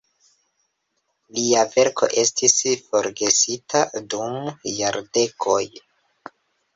Lia 1.39 1.65
verko 1.73 2.07
estis 2.21 2.55
forgesita 2.85 3.81
dum 4.15 4.49
jardekoj. 4.79 5.61